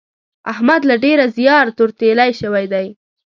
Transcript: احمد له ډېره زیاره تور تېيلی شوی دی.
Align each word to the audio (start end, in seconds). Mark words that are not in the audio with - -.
احمد 0.51 0.81
له 0.89 0.95
ډېره 1.03 1.25
زیاره 1.37 1.71
تور 1.77 1.89
تېيلی 1.99 2.31
شوی 2.41 2.65
دی. 2.73 2.87